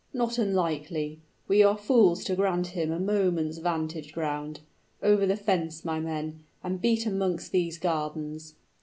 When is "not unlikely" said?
0.15-1.19